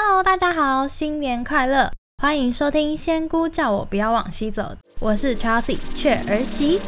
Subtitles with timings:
[0.00, 1.90] Hello，大家好，新年快乐！
[2.22, 4.62] 欢迎收听《仙姑叫我不要往西走》，
[5.00, 6.80] 我是 Chelsea 雀儿媳。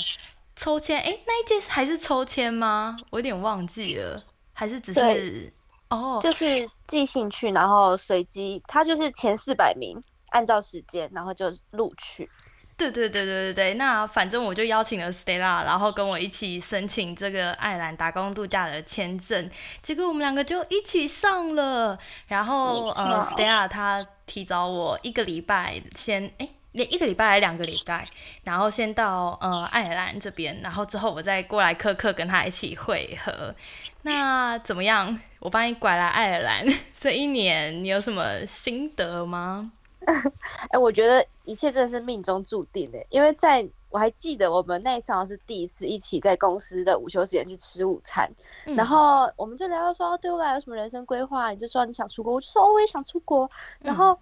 [0.55, 0.99] 抽签。
[0.99, 2.95] 哎，那一届还是抽签吗？
[3.09, 5.51] 我有点忘记了，还是只是
[5.89, 9.99] 哦，就是寄兴趣，然后随机，他就是前四百名，
[10.31, 12.29] 按照时间，然后就录取。
[12.77, 19.47] 对对对对对对，那反正我就邀请了 Stella，然后跟我一起申请这个爱尔兰打工度假的签证，
[19.83, 21.95] 结果我们两个就一起上了。
[22.27, 28.07] 然后呃，Stella 她提早我一个礼拜先，哎，连一个礼拜还两个礼拜，
[28.45, 33.53] 然后先到呃爱尔兰这边，然后之后我再过来刻刻跟他一起会合。
[34.01, 35.19] 那怎么样？
[35.41, 36.65] 我帮你拐来爱尔兰
[36.97, 39.71] 这一年，你有什么心得吗？
[40.71, 48.29] 哎，我觉得一切真的是命中注定的，因为在我还记得我们那一场是第一次一起在公司的午休时间去吃午餐，
[48.75, 54.17] 然后我们就聊到说对未来有什么人生规划，你就说你想出国，我就说我也想出国，然后。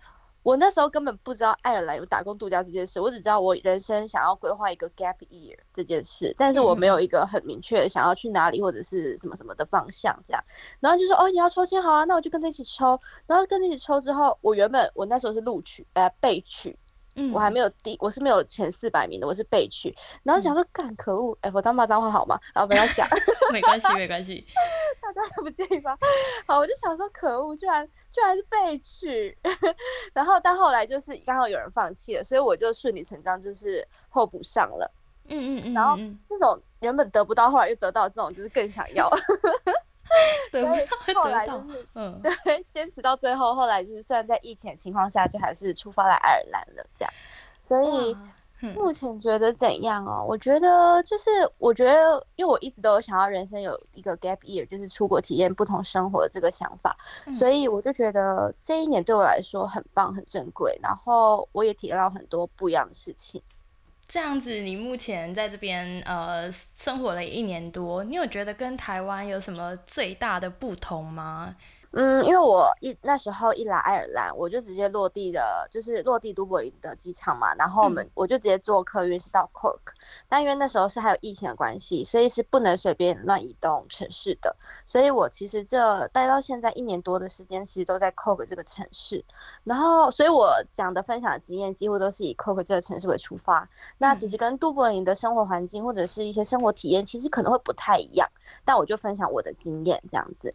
[0.50, 10.44] 我那时候根本不知道爱尔兰有打工度假这件事，我只知道我人生想要规划一个 gap year 这件事，但是我没有一个很明确想要去哪里或者是什么什么的方向这样。
[10.80, 13.00] 然后就说哦，你要抽签好啊，那我就跟着一起抽。
[13.28, 16.76] 然后跟着一起抽之后，我原本我那时候是录取，呃，被取。
[17.34, 22.40] 我还没有第，我是没有前四百名的，我是被取，然后想说干可恶，哎，我当骂脏话好吗？
[22.54, 23.08] 然后不要讲，
[23.52, 24.46] 没关系没关系，
[25.02, 25.98] 大家不介意吧？
[26.48, 29.38] 好，我就想说可恶，居然居然是被取，
[30.14, 34.92] 然后到后来就是刚好有人放弃了，所以我就顺理成章就是候补上了，
[35.28, 35.96] 嗯嗯嗯，然后
[36.30, 39.10] 那种原本得不到，后来又得到这种，就是更想要。
[40.52, 40.64] 对，
[41.14, 47.14] 后来就是，嗯，对，坚持到最后，后来就是虽然在疫情的情况下，就还是出发来爱尔兰了，这样。
[47.62, 48.16] 所以
[48.76, 50.26] 目前觉得怎样哦？
[50.28, 56.98] 我觉得就是，我觉得，因为我一直都有想要人生有一个 gap year，就是出国体验不同生活的这个想法，
[57.34, 63.42] 所以我就觉得这一年对我来说很棒、很珍贵，然后我也体验到很多不一样的事情。
[64.12, 71.56] 这样子，你目前在这边呃生活了一年多，你有觉得跟台湾有什么最大的不同吗？
[71.92, 79.80] 嗯，因为我一那时候一来爱尔兰，我就直接落地的，就是落地都柏林的机场嘛，然后我们我就直接坐客运是到 Cork，
[80.28, 84.56] 但因为那时候是还有疫情的关系，所以是不能随便乱移动城市的，
[84.86, 89.26] 所以我其实这待到现在一年多的时间，其实都在 Cork 这个城市，
[89.64, 93.68] 然后所以我讲的分享的经验几乎都是以 Cork 这个城市为出发，
[93.98, 98.30] 那其实跟都柏林的生活环境或者是一些生活体验，其实可能会不太一样，
[98.64, 100.54] 但我就分享我的经验这样子，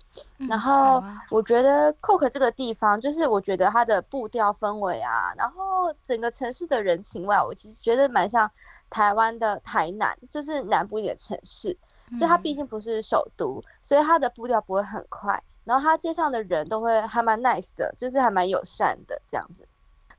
[0.48, 1.02] 然后。
[1.30, 8.50] 我觉得 Coke 这个地方，就是我觉得它的步调氛围啊，然后整个城市的人情味，我其实觉得蛮像
[8.90, 11.76] 台湾的台南，就是南部一点城市。
[12.18, 15.42] 就它毕竟不是首都，所以它的步调不会很快。
[15.64, 19.66] 然后它街上的人都会还蛮 nice 的，就是还蛮友善的这样子。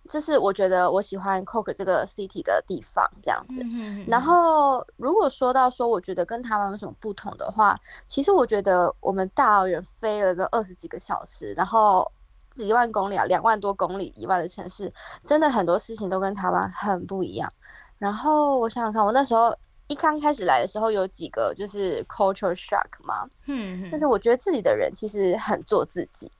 [0.07, 3.59] 这是我觉得我喜欢 Coke 这个 city 的地方，这样子。
[4.07, 12.11] 然后如果说到说，我觉得跟台湾有什么不同的话，其实我觉得我们大老远飞了这二十几个小时，然后
[12.51, 14.93] 几万公里啊，两万多公里以外的城市，
[15.23, 17.51] 真的很多事情都跟台湾很不一样。
[17.97, 19.57] 然后我想想看，我那时候
[19.87, 26.31] 一刚开始来的时候，有几个就是 culture shock 嘛，嗯，但是我觉得这里的人其实很做自己，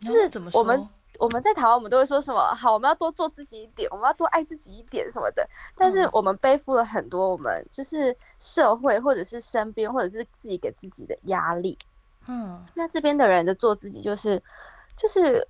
[0.00, 0.88] 就是怎么我们。
[1.18, 2.40] 我们在台湾，我们都会说什么？
[2.54, 5.48] 好，我们要多做自己一点，我们要多爱自己一点什么的。
[5.76, 11.78] 但是我们背负了很多，我们就是社会或者是身边或者是自己给自己的压力。
[12.26, 14.42] 嗯，那这边的人的做自己，就是
[14.96, 15.46] 就是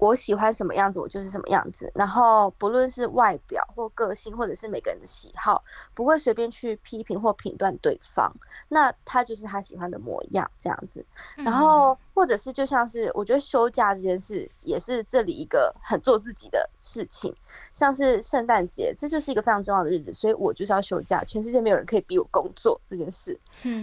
[0.00, 1.92] 我喜欢什么样子，我就是什么样子。
[1.94, 5.62] 然后不论是外表或个性，或者是每个人的喜好，
[5.92, 8.34] 不会随便去批评或评断对方。
[8.66, 11.04] 那他就是他喜欢的模样，这样子。
[11.36, 17.30] 然后或者是就像是，我觉得休假这件事也是这里一个很做自己的事情。
[17.74, 21.22] 像是圣诞节，这就是一个非常重要的日子，所以我就是要休假。
[21.24, 23.38] 全世界没有人可以逼我工作这件事。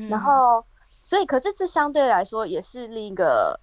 [0.10, 0.66] 然后，
[1.00, 3.60] 所以可是这相对来说也是另一个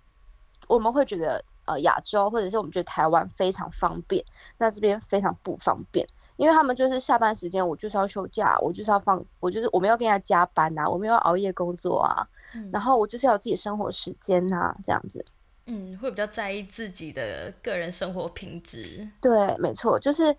[0.68, 1.44] 我们会觉得。
[1.66, 4.24] 呃，亚洲或者是我们觉得台湾非常方便，
[4.58, 6.06] 那这边非常不方便，
[6.36, 12.26] 因为他们就是下班时间，我就是要休假，我就是要放，我就是我们要跟人家加班呐，我们要熬夜工作啊，
[12.72, 15.24] 然后我就是要有自己生活时间呐，这样子。
[15.66, 19.08] 嗯，会比较在意自己的个人生活品质。
[19.22, 20.36] 对，没错，就是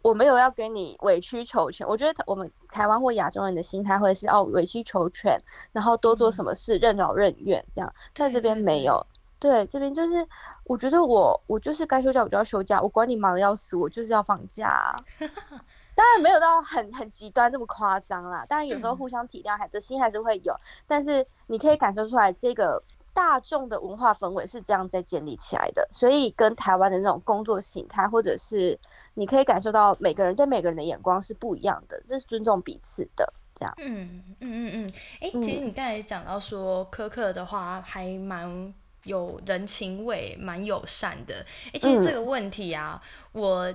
[0.00, 1.86] 我没有要给你委曲求全。
[1.86, 5.38] 我觉得我们台湾或亚洲人的心态会是哦委曲求全，
[5.70, 9.06] 然后多做什么事任劳任怨这样，在这边没有。
[9.38, 10.26] 对，这边就是，
[10.64, 14.94] 我觉得我我就是该休假我就要休假，我管你忙的要死，我就是要放假。
[15.94, 20.54] 当然没有到很很极端这么夸张啦，当然有时候互相体谅，还的心还是会有。
[20.86, 22.82] 但是你可以感受出来，这个
[23.12, 28.78] 大众的文化氛围是这样在建立起来的，所以跟台湾的那种工作形态，或者是
[29.14, 33.32] 你可以感受到每个人对每个人的眼光是不一样的，这是尊重彼此的。
[33.54, 38.72] 这样，嗯嗯嗯嗯，哎，其实你刚才讲到说苛刻的话，还蛮。
[39.08, 41.44] 有人情味，蛮友善的。
[41.72, 43.02] 哎，其实这个问题啊，
[43.32, 43.74] 我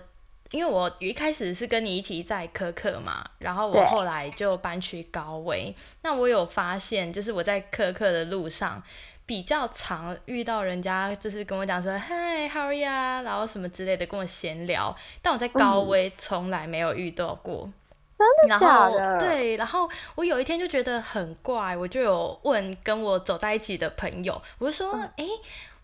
[0.51, 5.75] 因为我一开始是跟你一起在科克嘛，然后我后来就搬去高威。
[6.03, 8.81] 那我有发现，就是我在科克的路上
[9.25, 12.85] 比较常遇到人家，就是跟我讲说“嗨，How are you？”
[13.23, 14.95] 然后什么之类的跟我闲聊。
[15.23, 17.69] 但我在高威从来没有遇到过。
[18.17, 19.19] 真的假的？
[19.19, 25.25] 对，然后我有一天就觉得很怪，我就有问跟我走在一起的朋友，我就说，哎，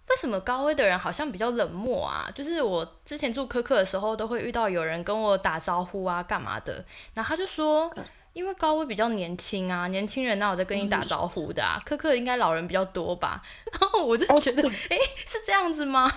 [0.09, 2.29] 为什么高威的人好像比较冷漠啊？
[2.33, 6.83] 就是我之前住科克的时候，都会遇到有人跟我打招呼啊，干嘛的？
[7.13, 7.91] 然后他就说，
[8.33, 11.81] 因为高威比较年轻啊，年轻人哪有在跟你打招呼的啊？
[11.85, 13.41] 科克应该老人比较多吧？
[13.79, 16.09] 然后我就觉得，哎，是这样子吗？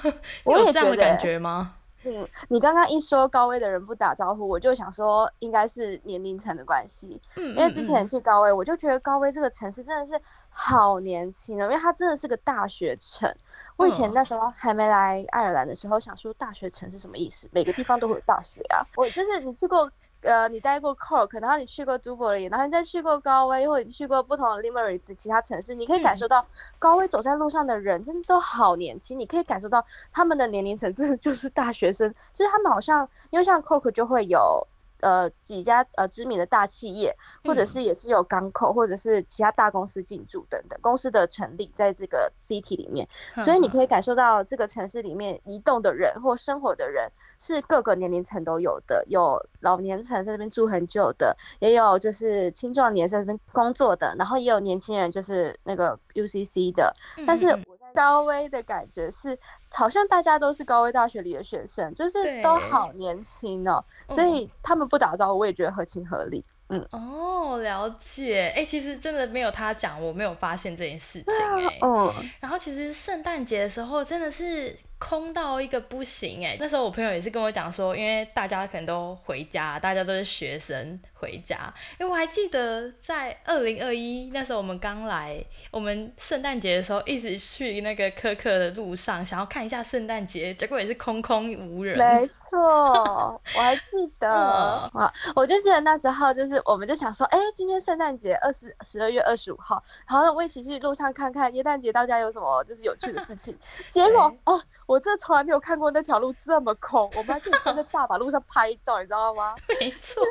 [0.47, 1.75] 有这样的感觉吗？
[2.05, 7.21] 嗯，你刚刚一说高危的人不打招呼，我就想说应该是年龄层的关系。
[7.37, 10.21] 嗯，因为之前去高危，我就觉得高危这个城市真的是
[10.51, 13.33] 好年轻哦，因为它真的是个大学城。
[13.77, 17.49] 我以前那时候还没来爱尔兰的时候，想说大学城是什么意思？
[17.53, 18.83] 每个地方都会有大学啊。
[18.97, 19.91] 我就是你去过。
[20.23, 26.47] 呃，你待过 Cork，然后你去过 Dublin，然后你再去过高威，或者你去过不同的 Limerick 的其他城市，你可以感受到
[26.79, 34.67] 高威走在路上的人真的都好年轻，你可以感受到他们的年龄层真的就是大学生，就是他们好像因为像 Cork 就会有。
[35.03, 43.05] 呃，几家呃知名的大企业，或者是也是有港口，或者是其他大公司进驻等等公司的成立，在这个 city 里面，
[43.39, 47.11] 所以你可以感受到这个城市里面移动的人或生活的人
[47.43, 56.95] 是各个年龄层都有的，有老年层在这边住很久的，也有就是青壮年在这边工作的，然后也有年轻人就是那个 UCC 的，
[57.27, 59.37] 但是我在高威的感觉是。
[59.75, 66.45] 好像大家都是高威大学里的学生，就是都好年轻哦，所以他们不打招呼，我也觉得合情合理。
[66.69, 68.53] 嗯，哦，了解。
[68.55, 71.35] 哎，其实真的没有他讲，我没有发现这件事情。
[71.35, 72.13] 哎，嗯。
[72.41, 74.77] 然后其实圣诞节的时候真的是。
[75.03, 76.57] 空到一个不行哎！
[76.61, 81.75] 那时候我朋友也是跟我讲说，因为大家可能都回家，大家都是学生回家。
[81.99, 91.99] 因为我还记得在二零二一那时候，我们刚来，我们圣诞节的时候一直去那个科克的路上，想要看一下圣诞节，结果也是空空无人。
[91.99, 94.31] 没错，我还记得
[94.95, 103.59] 啊，我就记得那时候就是我们就想说，哎，今天圣诞节二十十二月二十五号，然后我一起去路上看看耶诞节大家有什么就是有趣的事情。
[103.89, 104.63] 结果哦。
[104.93, 109.55] 我真的从来没有看过那条路这么空，我们还可以站在大马路上拍照，你知道吗？
[109.81, 110.23] 没错，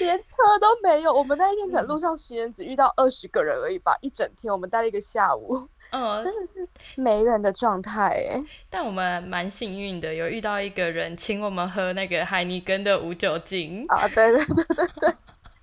[0.00, 1.12] 连车都没有。
[1.12, 5.62] 我们那一天可能路上行人只遇到二十个人而已吧，一整天我们待了一个下午，
[5.92, 8.42] 嗯，真的是没人的状态哎。
[8.68, 15.14] 但我们蛮幸运的，有遇到一个人请我们喝那个海尼根的无酒精啊，对对对对对。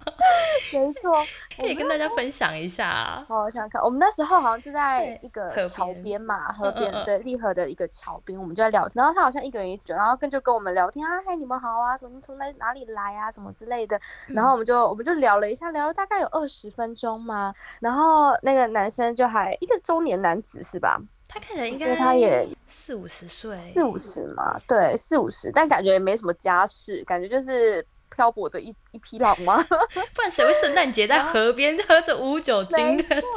[0.74, 1.24] 没错，
[1.58, 3.24] 可以跟大家分享一下。
[3.28, 8.94] 好，我想看，我们那时候好像就在一个桥边嘛，河边对，立河的一个桥边，我们就在聊天。
[9.02, 14.00] 然后他好像一个人一酒，然后跟就跟我们聊天啊，嗨，你们好啊，什么从哪哪里来啊，什么之类的。
[14.28, 17.54] 然后我们就我们就聊了一下，聊了大概有二十分钟嘛。
[17.80, 21.00] 然后那个男生就还一个中年男子是吧？
[21.30, 27.86] 他看起来应该他也四五十岁，四五十嘛，对，四五十，但感觉也没什么家世，感觉就是。
[28.18, 29.64] 漂泊的一一匹狼吗？
[30.16, 33.28] 不然谁会圣诞节在河边喝着无酒精的酒？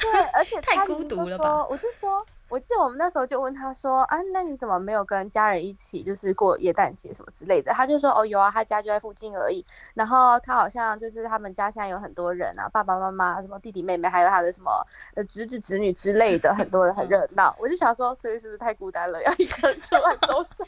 [0.00, 1.64] 对，而且太孤独了吧？
[1.70, 7.72] 我就说，我记得我们那时候就问他说啊，那你怎么没有跟家人一起就是过耶诞节什么之类的？
[7.72, 9.64] 他就说哦有啊，他家就在附近而已。
[9.94, 14.84] 然后他好像就是他们家现在有很多人啊，爸爸妈妈、什么弟弟妹妹，还有他的什么
[15.14, 17.54] 呃侄子侄女之类的，很多人很热闹。
[17.62, 20.64] 我就想说，所以是不是太孤单了，要一个人出来走走？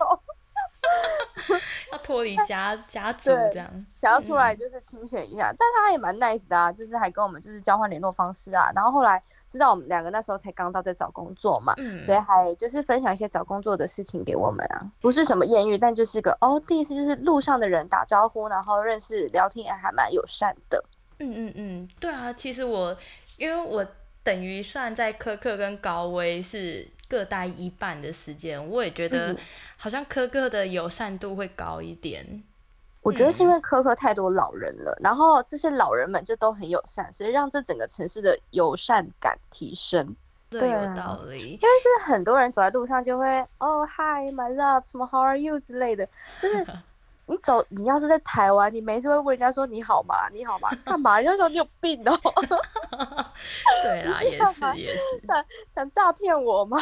[1.93, 20.83] 要脱离家家族这样，想要出来就是清闲一下，但他也蛮 nice 的啊，就是还跟我们就是交换联络方式啊，然后后来知道我们两个那时候才刚到在找工作嘛，所以还就是分享一些找工作的事情给我们啊，不是什么艳遇，但就是个哦，第一次就是路上的人打招呼，然后认识聊天也还蛮友善的。
[21.19, 22.97] 嗯嗯嗯，对啊，其实我
[23.37, 23.87] 因为我
[24.23, 26.89] 等于算在科克跟高威是。
[27.11, 29.37] 各待一半的时间，我也觉得
[29.76, 32.45] 好像科科的友善度会高一点。
[33.02, 40.14] 我觉得是因为科科太多老人了，然后这些老人们就都很友善，所以让这整个城市的友善感提升。
[40.49, 41.55] 对，有道理。
[41.55, 43.26] 因为是很多人走在路上就会
[43.59, 46.09] 哦，Hi my love，什么 How are you 之类的，
[46.40, 46.64] 就是。
[47.31, 50.29] 你走，你要是在台湾，你每次会问人家说你好吗？
[50.33, 50.69] 你好吗？
[50.85, 51.21] 干嘛？
[51.21, 52.19] 人家说你有病哦。
[53.85, 55.03] 对啦， 也是也是。
[55.25, 56.79] 想想诈骗我吗？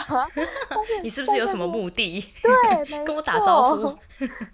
[1.05, 2.21] 你是不是有什么目的？
[2.43, 3.95] 对，跟我打招呼。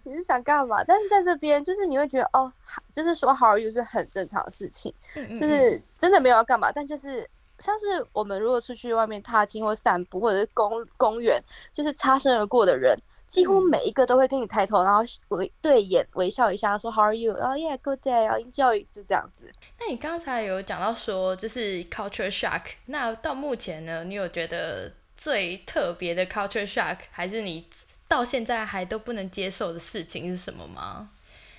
[0.03, 0.83] 你是想干嘛？
[0.83, 2.53] 但是在这边，就是你会觉得哦，
[2.93, 11.43] 就是说 How are you 是很正常的事情，就是真的没有要干嘛，但就是像是我们如果出去外面踏青或散步，或者是公公园，
[11.73, 12.99] 就是擦身而过的人。
[13.27, 17.35] 几乎每一个都会跟你抬头，然后微对眼微笑一下，说 How are you？
[17.35, 18.25] 然后 Yeah, good day。
[18.25, 19.51] 然后 Enjoy，就这样子。
[19.81, 22.63] 那你刚才有讲到说，就是 culture shock。
[22.87, 27.67] 那到目前呢，你有觉得最特别的 culture shock，还是你
[28.07, 31.11] 到现在还都不能接受的事情是什么吗？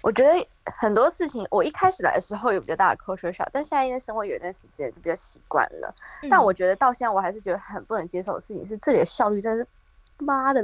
[0.05, 0.47] 我觉得
[0.77, 5.91] 很多事情，我一开始来的时候有比较大的 culture shock，但现在因为生活有一段时间就比较习惯了。
[6.29, 9.67] 但我觉得到现在我还是觉得很不能接受的事情是，这里的效率真的是
[10.19, 10.63] 妈的。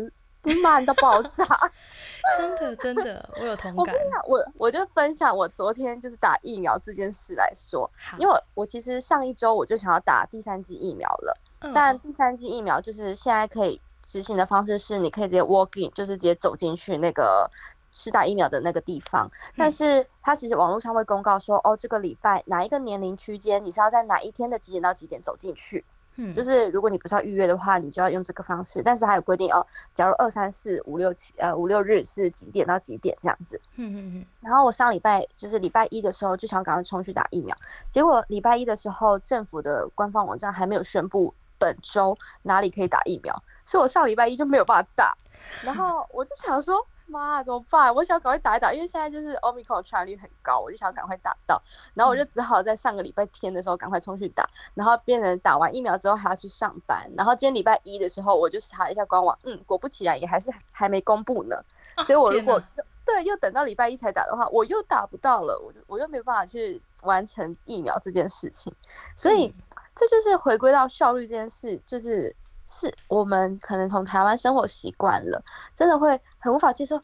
[0.64, 1.46] 慢到爆炸，
[2.36, 3.78] 真的真的，我有同感。
[3.78, 11.38] 我跟你讲，我我就分享我昨天就是打疫苗这件事来说，因为我其实上一周我就想要打第三剂疫苗了，
[11.76, 17.48] 但第三剂疫苗就是现在可以执行的方式是，你可以直接 walk in，就是直接走进去那个
[17.92, 25.84] 施打疫苗的那个地方，但是它其实网络上会公告说，哦，这个礼拜哪一个年龄区间，你是要在哪一天的几点到几点走进去。
[26.16, 28.82] 嗯，就是如果你不是要预约的话，你就要用这个方式。
[28.84, 33.60] 但是还有规定哦，假如二三四五六七呃五六日是几点到几点这样子。
[33.76, 34.26] 嗯嗯嗯。
[34.42, 37.56] 然后我上礼拜就是礼拜一的时候就想赶快冲去打疫苗，
[37.90, 43.34] 结果礼拜一的时候政府的官方网站还没有宣布本周哪里可以打疫苗，
[43.66, 45.18] 所以我上礼拜一就没有办法打。
[45.64, 46.86] 然后我就想说。
[47.12, 47.94] 妈，怎么办？
[47.94, 51.62] 我想赶快打一打，因为现在就是 Omicron 传染率很高，我就想赶快打到。
[51.94, 57.12] 然后我就只好在上个礼拜天的时候赶快冲去打，然后变成打完疫苗之后还要去上班。
[57.18, 61.62] 然后今天礼拜一的时候，我就查了一下官网，嗯，果不其然也还是还没公布呢。
[62.06, 62.62] 所以我如果
[63.04, 68.74] 对又等到礼拜一才打的话，我又打不到了，我就我又没有办法去完成疫苗这件事情。
[69.16, 69.54] 所以
[69.94, 72.36] 这就是回归到效率这件事，就是。
[72.72, 75.44] 是我们可能从台湾生活习惯了，
[75.76, 77.02] 真的会很无法接受。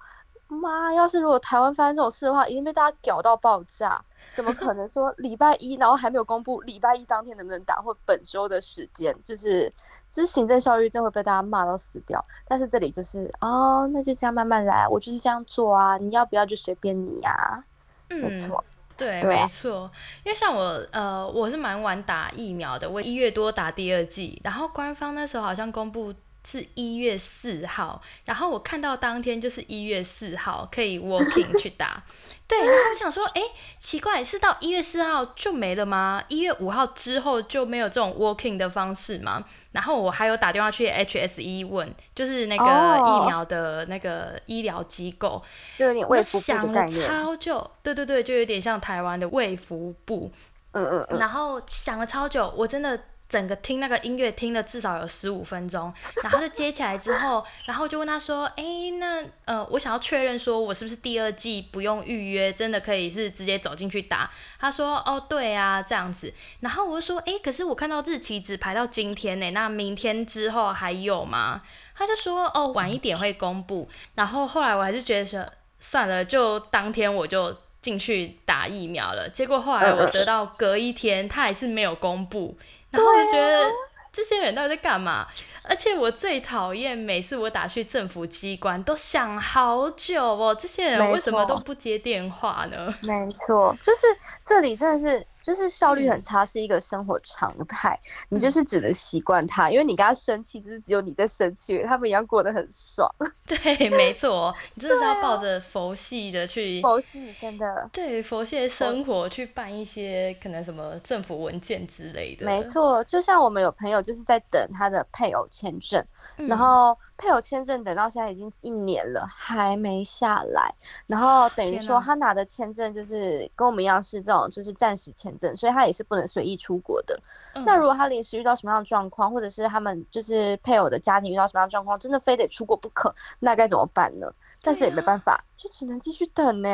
[0.48, 4.02] 妈，要是如果台湾发生这种事的话，一定被大家屌到爆炸。
[4.34, 9.72] 怎么可能说礼拜一，然后还没有公布礼拜一当天能不能打，或本周的时间，就是
[10.10, 12.24] 其实行政效率真会被大家骂到死掉。
[12.48, 17.64] 但是这里就是哦，那就这样慢慢来，我就是这样做啊，你要不要就随便你呀。
[18.08, 18.64] 没错。
[18.98, 19.92] 对，没错，
[20.24, 26.13] 因为像我，呃，我是蛮晚打疫苗的，我一月多打第二剂，然后官方那时候好像公布。
[26.50, 32.01] 是一月四号，然后我看到当天就是一月四号可以 walking 去打，
[32.48, 33.42] 对，然后我想说，哎，
[33.77, 36.24] 奇怪，是到一月四号就没了吗？
[36.30, 39.44] 一月五号之后就没有这种 walking 的方式吗？
[39.74, 45.44] 然后我还有打电话去 HSE 问，就是那个疫苗的那个医疗机构，
[45.77, 50.32] 就有点卫福部的超久，对对对，就有点像台湾的卫福部，
[50.72, 52.98] 嗯嗯嗯，然后想了超久，我真的。
[53.29, 55.93] 整个听那个音乐听了至少有十五分钟，
[56.24, 58.63] 然后就接起来之后，然后就问他说：“哎，
[59.00, 75.46] 那呃，我想要确认说我是不是第二季不用预约，真的可以是直接走进去打？”他说：“哦，对啊，这样子。”然后我就说：“哎，可是我看到日期只排到今天呢，那明天之后还有吗？”他就说：“哦，晚一点会公布。”然后后来我还是觉得说
[75.79, 79.27] 算了，就当天我就进去打疫苗了。
[79.27, 82.57] 结果后来我得到隔一天，他还是没有公布。
[82.98, 83.72] 然后就觉得
[84.12, 85.27] 这些人到底在干嘛？
[85.63, 92.94] 而且我最讨厌每次我打去政府机关都想好久哦，这些人为什么都不接电话呢？
[93.04, 94.08] 没错，就是
[94.44, 95.25] 这里真的是。
[95.48, 103.10] 就是效率很差是一个生活常态，你就是只能习惯它，因为你跟他生气，就是只有你在生气，他们一样过得很爽。
[103.48, 112.46] 对，没错，你真的是要抱着佛系的去佛系，真的对佛系的生活去办一些可能什么政府文件之类的。
[112.46, 120.74] 没错，就像我们有朋友就是在等他的配偶签证，然后配偶签证等到现在已经一年了，还没下来，
[121.08, 127.20] 然后等于说他拿的签证就是跟我们一样是这种就是暂时签证，所以他也是不能随意出国的。
[127.66, 134.32] 那如果他临时遇到什么样的状况，或者是他们就是配偶的家庭遇到什么样的状况，真的非得出国不可，那该怎么办呢？
[134.62, 136.70] 但是也没办法，就只能继续等呢。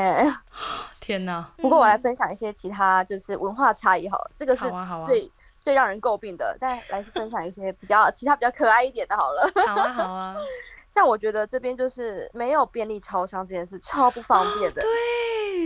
[0.99, 1.47] 天哪！
[1.57, 4.63] 不过我来分享一些其他就是文化差异哈，这个是
[5.05, 5.29] 最
[5.63, 6.57] 最让人诟病的。
[6.59, 9.49] 但来分享一些比较其他比较可爱一点的好了。
[9.65, 10.35] 好啊，好啊。
[10.89, 14.81] 像我觉得这边就是没有便利超商这件事超不方便的。
[14.81, 14.91] 对，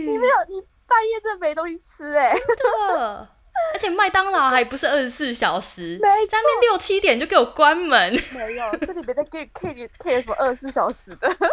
[0.06, 2.28] 你没有，你半夜真的没东西吃哎。
[2.32, 3.28] 真的。
[3.74, 8.12] 而且麦当劳还不是二十四小时，在那边六七点就给我关门。
[8.32, 11.26] 没有，这里没在给 K K 什么二十四小时的。
[11.26, 11.50] 我的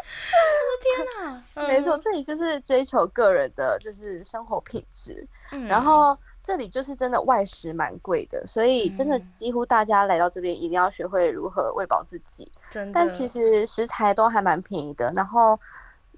[0.84, 1.68] 天哪！
[1.68, 5.28] 没错，这里就是追求个人的，就是生活品质。
[5.68, 12.50] 然后这里就是真的外食蛮贵的，所以真的几乎大家来到这边一定要学会如何喂饱自己。
[12.70, 12.92] 真的。
[12.94, 15.60] 但其实食材都还蛮便宜的，然后。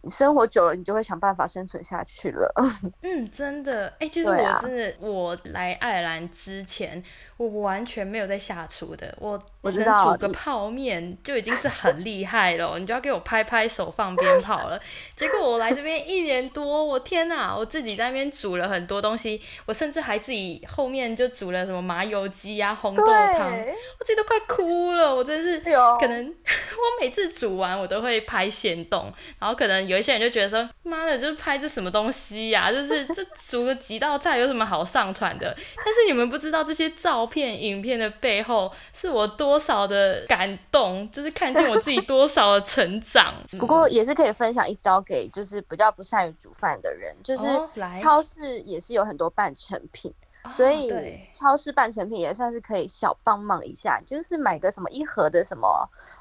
[0.07, 2.49] 生活久了，你就会想办法生存下去了。
[3.01, 7.03] 嗯，真的，哎，其实我真的，我来爱尔兰之前。
[7.37, 14.79] 我完全没有在下厨的，我我能煮个泡面就已经是很厉害了，你就要给我拍拍手放鞭炮了。
[15.15, 25.13] 结果我来这边一年多，我天哪，我自己在那边煮了很多东西，我甚至还自己后面就煮了什么麻油鸡呀、红豆汤，我自己都快哭了。
[25.13, 25.59] 我真是
[25.99, 32.71] 可能 我每次煮完我都会拍现动，然后可能有一些人就觉得说，妈的，就是拍这什么东西呀？
[32.71, 35.55] 就是这煮个几道菜有什么好上传的？
[35.75, 37.26] 但是你们不知道这些照。
[37.27, 43.33] 片影片的背后是我多少的感动，就是看见我自己多少的成长。
[43.59, 47.45] 不过也是可以分享一招给就是比较不善于煮饭的人，就是
[48.01, 50.13] 超市也是有很多半成品。
[50.51, 55.67] 所以超市半成品也算是可以小帮忙一下，就是买个什么一盒的什么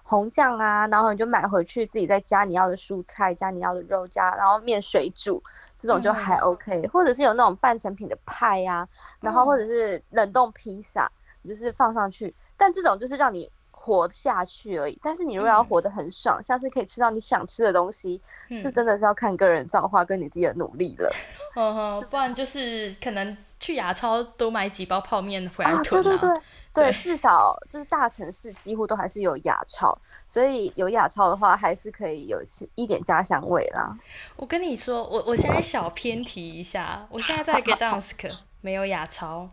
[0.02, 5.42] 红酱啊，然后你就买回去自己再加你要的蔬菜，加你要的肉，加然后面水煮，
[5.78, 6.86] 这种就还 OK。
[6.88, 8.86] 或者是有那种半成品的派呀，
[9.20, 11.10] 然后或者是冷冻披萨，
[11.42, 14.98] 你就是放上去，但这种就是让你活下去而已。
[15.02, 18.20] 但是你如果要活得很爽，像是可以吃到你想吃的东西，
[18.60, 21.12] 是真的是要看个人造化跟你自己的努力了。
[21.56, 23.36] 嗯哼，不然就是可能。
[23.66, 25.84] 去亚超多买几包泡面回来囤啊！
[25.90, 26.40] 对对对
[26.72, 29.98] 对，至少就是大城市几乎都还是有亚超，
[30.28, 32.40] 所以有亚超的话，还是可以有
[32.76, 33.98] 一点家乡味啦。
[34.36, 39.50] 我跟你说，我我现在小偏题一下，我现在在 Gdansk 没有亚超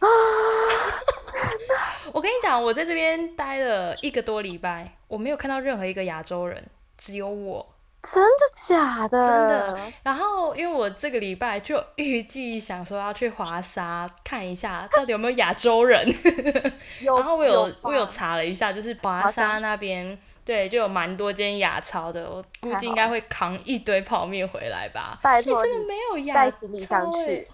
[0.00, 0.08] 啊！
[2.12, 6.66] 我跟你讲，我在这边待了一个多礼拜，我没有看到任何一个亚洲人，
[6.98, 7.73] 只有我。
[8.04, 9.18] 真的假的？
[9.26, 9.78] 真的。
[10.02, 16.06] 然后，因为我这个礼拜就预计想说要去华沙看一下，到底有没有亚洲人。
[17.02, 22.28] 然后我有我有查了一下，就是华沙那边，对，就有蛮多间亚超的。
[22.30, 25.18] 我估计应该会扛一堆泡面回来吧。
[25.22, 27.48] 拜托，真的没有亚行李上去。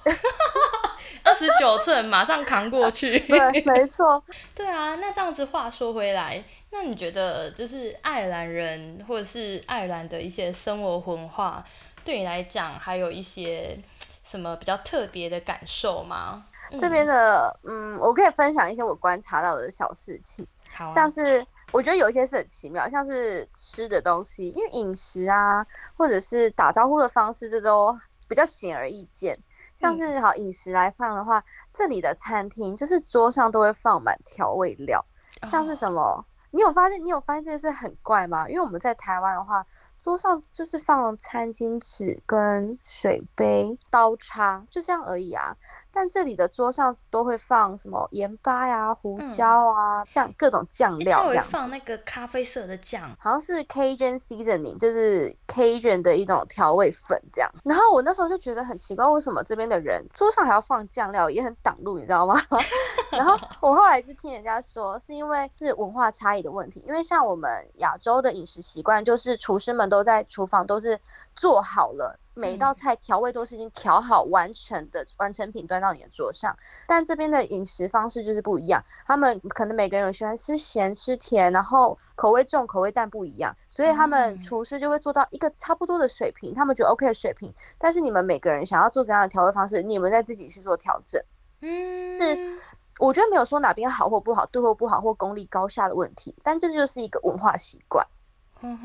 [1.22, 3.18] 二十九寸，马上扛过去。
[3.28, 4.22] 对，没错。
[4.54, 11.64] 对啊，那这样子话说回来，那你觉得就是爱尔兰人或者是爱尔兰的一些生活文化，
[12.04, 13.78] 对你来讲还有一些
[14.22, 16.44] 什么比较特别的感受吗？
[16.78, 20.46] 这边的，嗯，我可以分享一些我观察到的小事情，
[20.92, 29.36] 像是我觉得有一些是很奇妙，像是吃的东西，因为饮食啊，或者是打招呼的方式，这都比较显而易见。
[29.80, 35.02] 像是好饮食来放的话，这里的餐厅就是桌上都会放满调味料，
[35.48, 36.22] 像是什么？
[36.50, 37.02] 你有发现？
[37.02, 38.46] 你有发现这件事很怪吗？
[38.48, 39.64] 因为我们在台湾的话。
[40.02, 45.54] 桌上就是放餐巾纸、跟水杯、刀叉，就这样而已啊。
[45.92, 51.44] 但这里的桌上都会放什么盐巴呀、胡椒啊，像各种酱料这样。
[51.44, 57.50] 放那个咖啡色的酱，好像是 Cajun seasoning，就是 Cajun 的一种调味粉这样。
[57.64, 62.34] 然后我那时候就觉得很奇怪，为什么这边的人桌上还要放酱料，也很挡路，你知道吗？
[63.10, 70.98] 然后 我后来就听人家说，是因为是文化差异的问题，因为像我们亚洲的饮食习惯，就是厨师们都在厨房都是
[71.34, 72.18] 做好了。
[72.32, 78.82] 每一道菜调味都是已经调好完成的完成品端到你的桌上，但这边的饮食方式就是不一样。
[79.04, 87.52] 他们可能每个人喜欢吃咸吃甜，然后口味重口味淡不一样，所以他们厨师就会做到一个差不多的水平，他们觉得 OK 的水平。
[87.76, 91.20] 但是你们每个人想要做怎样的调味方式，你们再自己去做调整。
[91.60, 92.58] 嗯，是
[93.00, 98.06] 我觉得没有说哪边好或不好，对或不好或功力高下的问题，但这就是一个文化习惯。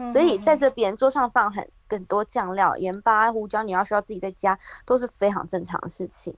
[0.08, 6.36] 所以在这边桌上放很很多酱料、盐巴、胡椒，你要需要自己再加，都是非常正常的事情。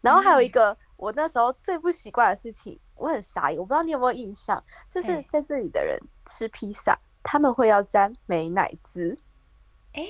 [0.00, 9.18] 然后还有一个我那时候最不习惯的事情，我很傻眼，我不知道你有没有印象，就是在这里的人吃披萨，他们会要沾美乃滋。
[9.92, 10.04] 哎，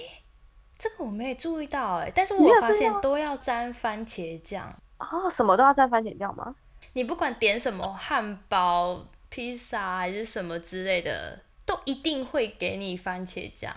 [0.77, 6.55] 这个我没有注意到哎，但是我发现都要沾番茄酱哦，什么都要沾番茄酱吗？
[6.93, 11.41] 你不管点什么汉堡、披萨还是什么之类的。
[11.67, 13.75] 都一定会给你番茄酱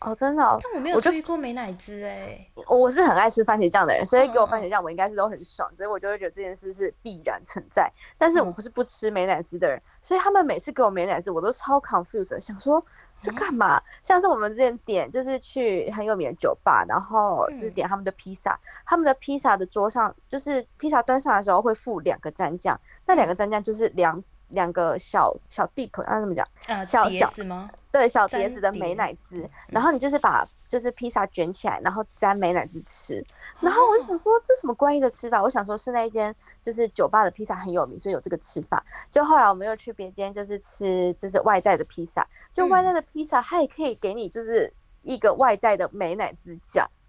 [0.00, 0.58] 哦，真的。
[0.62, 2.46] 但我没有注意过美乃滋哎。
[2.68, 7.90] 我是很爱吃番茄酱的人，所以给我番茄酱，我应该是都很爽，所以我就会觉得这件事是必然存在。
[8.16, 12.82] 但是我不是不吃美乃滋的人，所以他们每次给我美乃滋，我都超 confused，想说
[13.18, 13.82] 这干嘛？
[14.02, 24.22] 像是我们之前点，就是去很有名的酒吧，然后就是点他们的披萨，他们的披萨的桌上，就是披萨端上来的时候会附两个蘸酱，那两个蘸酱就是两。
[24.50, 26.46] 两个小小 dip，啊怎么讲？
[26.68, 27.68] 呃，小碟子吗？
[27.90, 33.24] 对，小碟子的美乃滋，然后你就是把就是披萨卷起来，然后沾美乃滋吃。
[33.58, 35.42] 然后我就想说，这什么怪异的吃法？
[35.42, 38.84] 我想说是那一间就是酒吧的披萨很有名，所以有这个吃法。
[39.10, 46.88] 就后来我们又去别间，就是吃就是外带的披萨，就外带的披萨，它也可以给你就是一个外带的美乃滋酱。
[46.88, 46.99] 嗯，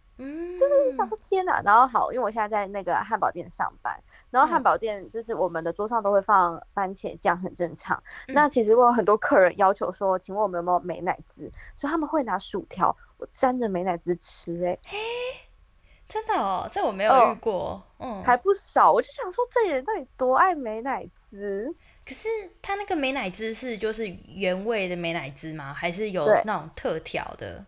[0.57, 8.01] 就是想说天哪，然后好，因为我现在在那个汉堡店上班，然后汉堡店就是我们的桌上都会放番茄酱，很正常。
[8.27, 11.51] 那其实我有很多客人要求说，请问我们有没有美乃滋？
[11.75, 14.63] 所以他们会拿薯条我沾着美乃滋吃。
[14.65, 14.77] 哎，
[16.07, 18.91] 真的哦，这我没有遇过，嗯，还不少。
[18.91, 21.73] 我就想说，这人到底多爱美乃滋？
[22.05, 22.27] 可是
[22.62, 25.73] 他那个美乃滋是就是原味的美乃滋吗？
[25.73, 27.65] 还是有那种特调的？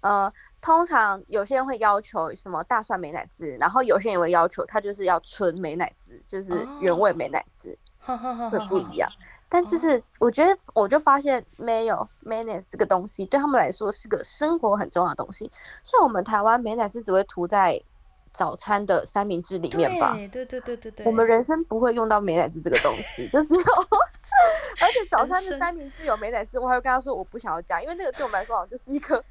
[0.00, 9.10] 呃，通常有些人会要求什么大蒜美乃滋，然后有些人会要求他就是要纯美乃滋，就是原味美乃滋，会不一样。
[9.48, 15.50] 但就是我觉得，我就发现没有 mayonnaise 这个东西对他们来说是个生活很重要的东西。
[15.82, 17.80] 像我们台湾美乃滋只会涂在
[18.32, 20.14] 早餐的三明治里面吧？
[20.14, 21.06] 对对对对对。
[21.06, 23.54] 我们人生不会用到美乃滋这个东西，就是，
[24.82, 29.24] 而且早餐的三明治有美乃滋，我还会跟他说我不想要加，因为那个对我们来说好像就是一个。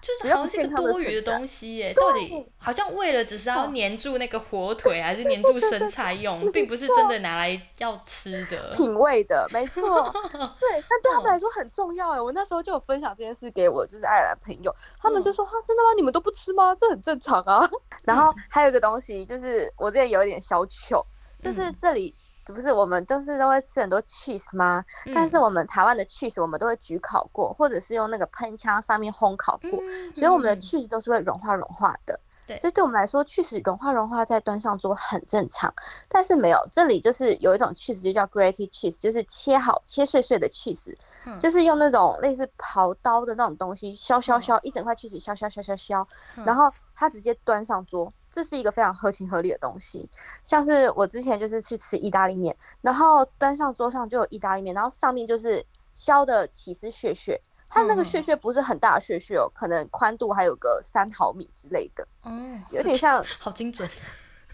[0.00, 8.72] 就是好像是个多余的东西耶，到底好像为了只是要粘住那个火腿，还是粘住生菜用，并不是真的拿来要吃的。
[8.74, 9.82] 品味的，没错。
[10.58, 12.20] 对，但对他们来说很重要哎。
[12.20, 15.90] 我那时候就有分享这件事给我就是爱尔兰朋友，他们就说：“哈，真的吗？
[15.94, 16.74] 你们都不吃吗？
[16.74, 17.68] 这很正常啊。
[18.04, 21.04] ”然后还有一个东西，就是我这里有一点小糗，
[21.38, 22.14] 就是这里。
[22.50, 24.84] 不是我们都是都会吃很多 cheese 吗？
[25.14, 29.70] 但是我们台湾的 cheese 我们都会焗烤过，或者是用那个喷枪上面烘烤过，
[30.14, 32.18] 所以我们的 cheese 都是会融化融化的。
[32.46, 35.72] 对，所以对我们来说，cheese 融化融化再端上桌很正常。
[36.08, 40.96] 但是没有，这里就是有一种 cheese 就叫 grated cheese，就是切好切碎碎的 cheese，
[41.38, 46.06] 就是用那种类似刨刀的那种东西削削削一整块 cheese 削削削削削，
[46.44, 48.12] 然后它直接端上桌。
[48.30, 50.08] 这是一个非常合情合理的东西，
[50.44, 55.64] 像是我之前就是去吃意大利面，然后端上桌上就有意大利面，然后上面就是
[55.94, 63.88] 削的起司屑屑，它那个屑屑不是很大的屑屑哦，可能宽度还有个三毫米之类的，嗯，有点像， 好精准，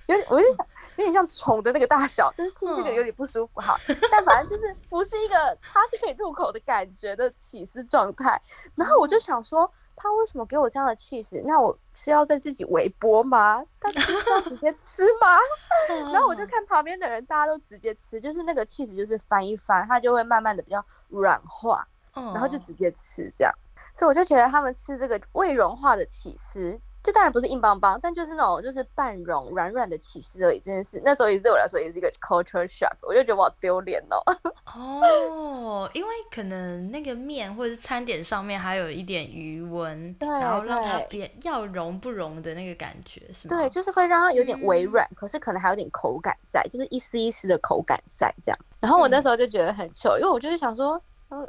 [0.07, 3.77] 有点我就想有点像虫的那个大小，但是听这个有点不舒服哈，
[4.11, 8.41] 但反正就是不是一个它是可以入口的感觉的起司状态，
[8.75, 9.71] 然后我就想说。
[9.97, 11.43] 他为什么给我这样的气势？
[11.47, 13.65] 那我是要在自己微波吗？
[13.81, 13.99] 他是
[14.31, 15.39] 要直接吃吗？
[16.13, 23.53] 然后我就看旁边的人，大家都直接吃，就是那个气势，就是翻一翻，它就会慢慢的比较软化，然后就直接吃这样。
[23.95, 26.79] 所以我就觉得他们吃这个未融化的起司。
[27.07, 30.59] 就当然不是硬邦邦，但就是那种就是半融软软的起司而已。
[30.59, 34.19] 真的是那时候也对我来说也是一个 culture shock，我就觉得我好丢脸哦。
[34.75, 43.57] 哦，因为可能那个面或者是餐点上面还有一点余温，对，然后让它变要融不融的那个感觉是吗？
[43.57, 48.59] 对，就是会让它有点微软，可是可能还有点口感在，就是一丝一丝的口感在这样。
[48.81, 51.01] 然后我那时候就觉得很糗，因为我就是想说，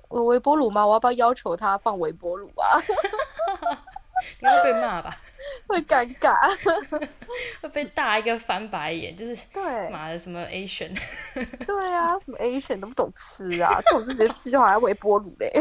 [0.08, 0.86] 我微波炉吗？
[0.86, 2.78] 我要不要要求他放微波炉啊？
[4.40, 5.16] 你要被骂吧？
[5.78, 6.36] 会尴尬，
[7.62, 10.92] 会被大一个翻白眼，就是对，妈的什么 Asian，
[11.66, 15.52] 对啊，什么 Asian 都不懂吃啊，这种就直接吃就好，像微波炉嘞。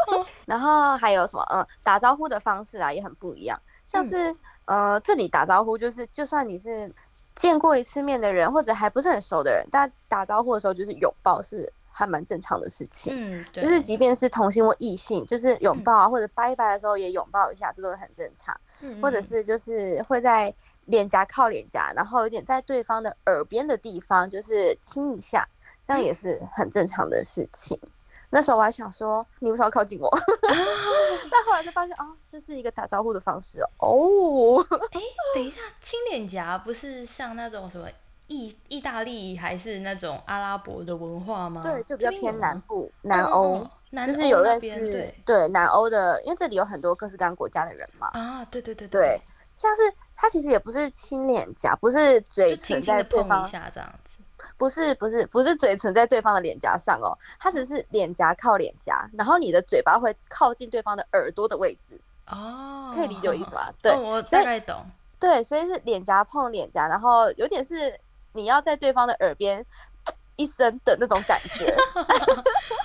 [0.46, 4.34] 然后还有什么，嗯，打招呼的方式啊也很不一样，像是
[4.64, 6.90] 呃这里打招呼就是，就算你是
[7.34, 11.72] 见过一次面的人，或者还不是很熟的人，但打招呼的时候就是拥抱是。
[11.98, 18.54] 还蛮正常的事情，嗯，就是即便是同性或异性，就是拥抱啊，或者拜拜的时候也拥抱一下，这都是很正常。
[18.82, 20.54] 嗯或者是就是会在
[20.84, 25.48] 脸颊靠脸颊，然后有点在对方的耳边的地方，就是亲一下，
[25.82, 27.80] 这样也是很正常的事情。
[28.28, 30.10] 那时候我还想说，你为什么要靠近我？
[31.30, 34.62] 但后来就发现，哦，这是一个打招呼的方式哦。
[34.92, 35.00] 哎，
[35.34, 37.88] 等一下，亲脸颊不是像那种什么
[38.28, 41.62] 意意大利还是那种阿拉伯的文化吗？
[41.62, 43.66] 对，就比较偏南部、南欧，
[44.06, 48.08] 就是有认识对南欧的，因为这里有很多各式各样国家的人嘛。
[48.14, 49.20] 啊，对对对对，
[49.54, 49.82] 像是
[50.14, 54.18] 他其实也不是亲脸颊，不是嘴唇在对方一下这样子。
[54.58, 63.72] 不是不是不是嘴唇在对方的脸颊上哦，他只是脸颊靠脸颊，然后你的嘴巴会靠近对方的耳朵的位置哦，可以理解我意思吗？
[63.80, 64.84] 对，我大概懂。
[65.18, 67.98] 对，所以是脸颊碰脸颊，然后有点是
[68.36, 69.64] 你要在对方的耳边
[70.36, 71.74] 一声的那种感觉。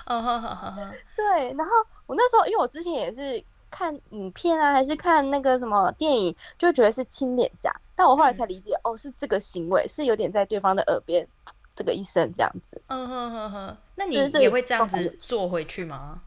[1.15, 1.71] 对，然后
[2.05, 7.73] 我那时候因为我之前也是看影片啊，还是看那个什么电影，就觉得是亲脸颊。
[7.95, 11.27] 但我后来才理解，哦，是这个行为是有点在对方的耳边，
[11.75, 12.81] 这个一声这样子。
[12.87, 16.21] 嗯哼哼哼，那你也会这样子做回去吗？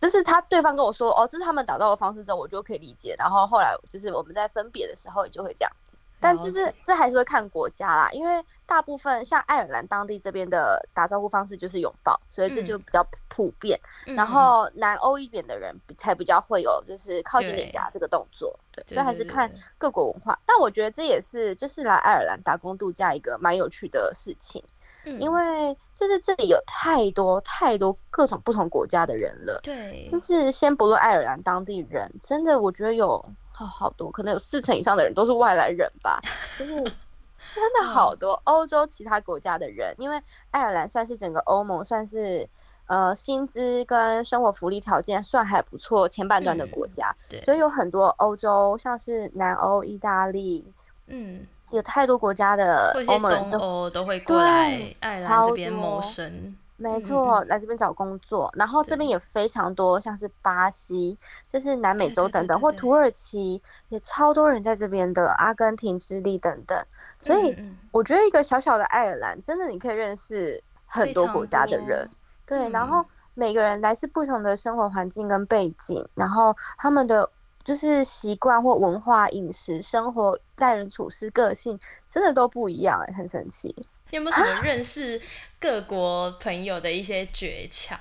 [0.00, 3.16] 就是他对方跟我说，哦，这是他们打造的方式之后，我就可以理解。
[3.18, 5.87] 然后后来就是我们在分别的时候，也就会这样子。
[6.20, 13.78] 但就是这还是会看国家啦，因为大部分像爱尔兰当地这边的打招呼方式就是拥抱，所以这就比较普遍。
[14.16, 20.38] 然后南欧一点的人才比较会有就是靠近脸颊这个动作，对，所以还是看各国文化。
[20.44, 24.62] 但我觉得这也是就是来爱尔兰打工度假一个蛮有趣的事情，
[25.04, 29.60] 因为就是这里有太多太多各种不同国家的人了。
[29.62, 33.24] 对，就是先不论爱尔兰当地人，真的我觉得有。
[33.58, 36.20] 好好多，可能有四成以上的人都是外来人吧，
[36.58, 36.74] 就是
[37.54, 40.20] 真的好多欧洲其他国家的人，因为
[40.52, 42.48] 爱尔兰算是整个欧盟算是
[42.86, 50.64] 呃薪资跟生活福利条件算还不错前半段的国家，所以有很多欧洲像是南欧、意大利，
[51.06, 53.50] 嗯，有太多国家的欧盟人
[53.92, 56.00] 都会过来爱尔兰这边谋。
[56.00, 56.56] 生。
[56.78, 61.18] 没错，来这边找工作，然后这边也非常多，像是巴西，
[61.52, 63.60] 就是南美洲等等，或土耳其
[63.90, 66.82] 也超多人在这边的，阿根廷、智利等等。
[67.20, 67.54] 所以
[67.90, 72.08] 我觉得一个小小的爱尔兰，真的你可以认识很多国家的人，
[72.46, 73.04] 对，然后。
[73.34, 77.30] 每个人来自不同的生活环境跟背景，然后他们的
[77.62, 83.86] 就是习惯或文化、饮食、生活、待人处事、个性，真的都不一样，哎，很神奇。
[84.10, 85.20] 有没有什么认识
[85.60, 87.96] 各国朋友的一些诀窍？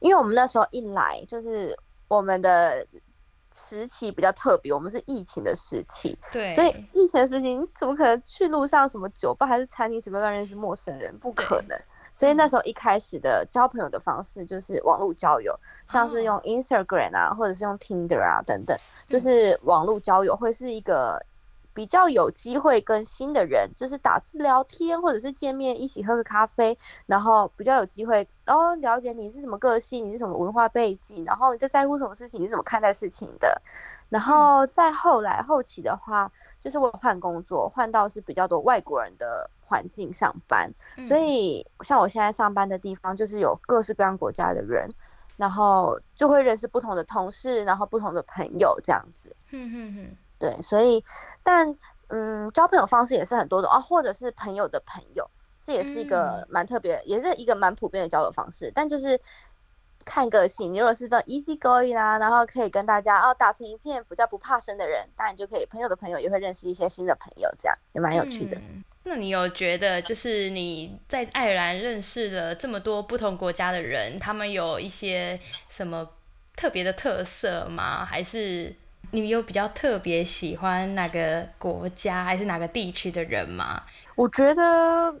[0.00, 1.76] 因为我们那时候一来，就是
[2.08, 2.86] 我们的
[3.52, 11.16] 时期比较特别，我们是疫情的时期，对，所以疫情的时期，你怎么可能去路上什么酒吧还是餐厅，随便乱认识陌生人？
[11.18, 11.78] 不可能。
[12.14, 18.76] 所以那时候一开始的交朋友的方式就是网络交友，像是用 Instagram 啊，或者是用 Tinder 啊等等，
[19.08, 21.24] 就是网络交友会是一个。
[21.78, 33.62] 比较有机会跟新的人，就是打字聊天，或者是见面一起喝个咖啡，然后比较有机会，然后了解你是什么个性，你是什么文化背景，然后你在在乎什么事情，你怎么看待事情的。
[34.08, 36.28] 然后再后来后期的话，
[36.60, 40.68] 就是我换工作，换到是比较多外国人的环境上班，
[41.04, 44.90] 所以像我现在上班的地方，就是有各式各样国家的人，
[45.36, 49.36] 然后就会认识不同的同事，然后不同的朋友这样子。
[50.38, 51.04] 对，所以，
[51.42, 51.76] 但
[52.10, 55.28] 嗯，交朋友方式也是很多种啊，或者是朋友的朋友，
[55.60, 58.72] 这也是一个蛮特别，也是一个蛮普遍的交友方式。
[58.74, 59.20] 但就是
[60.06, 68.56] 看个性，你如果是比较 easy going 啊，然后可以跟大家哦打成一片，比较不怕生的人，那你就可以朋友的朋友也会认识一些新的朋友，这样也蛮有趣的。
[69.04, 76.08] 那你有觉得就是你在爱尔兰认识了这么多不同国家的人，他们有一些什么
[76.56, 78.02] 特别的特色吗？
[78.02, 78.74] 还是？
[79.10, 83.82] 你有比较特别喜欢哪个国家还是哪个地区的人吗？
[84.14, 85.14] 我觉得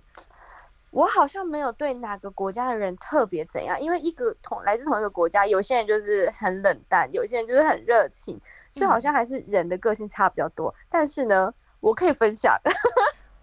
[0.90, 8.38] 我好像没有对哪个国家的人特别怎样，因为一个同来自同一个国家，有些人就是很冷淡，有些人就是很热情，
[8.72, 10.74] 所以好像还是人的个性差比较多。
[10.90, 12.54] 但是呢，我可以分享。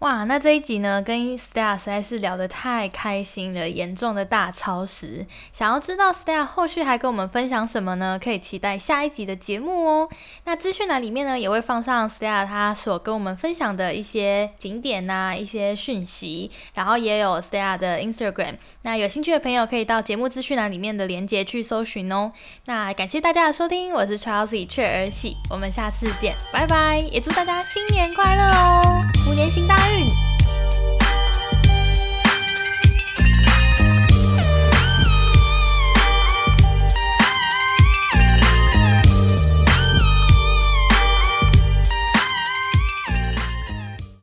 [0.00, 5.24] 哇，那这一集呢，跟 Stella 实在是聊得太开心了，严重的大超时。
[5.54, 8.20] 想要知道 Stella 后续还跟我们分享什么呢？
[8.22, 10.08] 可以期待下一集的节目哦。
[10.44, 18.56] 那资讯栏里面呢，也会放上 Stella 他所跟我们分享的一些景点呐，一些讯息，然后也有 Stella 的 Instagram。
[18.82, 22.32] 那有兴趣的朋友可以到节目资讯栏里面的链接去搜寻哦。
[22.66, 26.98] 那感谢大家的收听，我是 Chelsea 雀儿喜，我们下次见，拜拜。
[27.10, 30.08] 也祝大家新年快乐哦，虎年行大运。
[30.08, 30.35] 运。